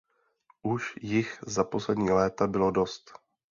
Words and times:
Už 0.61 0.95
jich 1.01 1.39
za 1.47 1.63
poslední 1.63 2.09
léta 2.11 2.47
bylo 2.47 2.71
dost. 2.71 3.13